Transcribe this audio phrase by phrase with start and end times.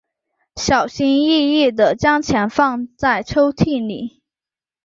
[0.55, 2.63] 小心翼翼地将钱收
[2.97, 4.23] 在抽屉里